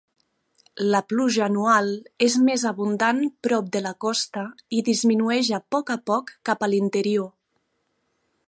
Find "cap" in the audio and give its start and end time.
6.51-6.65